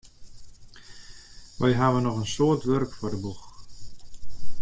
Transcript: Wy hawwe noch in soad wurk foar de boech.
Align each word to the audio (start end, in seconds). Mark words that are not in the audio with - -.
Wy 1.59 1.69
hawwe 1.79 1.99
noch 2.01 2.19
in 2.21 2.29
soad 2.35 2.61
wurk 2.67 2.91
foar 2.97 3.11
de 3.13 3.19
boech. 3.23 3.45